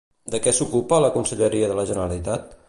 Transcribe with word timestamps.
De 0.35 0.39
què 0.45 0.53
s'ocupa 0.59 0.97
a 0.99 1.03
la 1.05 1.11
Conselleria 1.19 1.69
de 1.73 1.77
la 1.81 1.85
Generalitat? 1.93 2.51